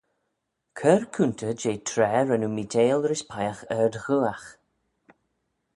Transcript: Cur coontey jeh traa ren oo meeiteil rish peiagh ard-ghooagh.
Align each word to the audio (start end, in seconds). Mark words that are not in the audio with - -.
Cur 0.79 1.01
coontey 1.13 1.55
jeh 1.61 1.81
traa 1.89 2.21
ren 2.23 2.45
oo 2.47 2.53
meeiteil 2.55 2.99
rish 3.09 3.27
peiagh 3.31 3.63
ard-ghooagh. 3.79 4.47